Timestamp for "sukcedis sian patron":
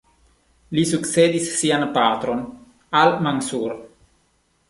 0.91-2.41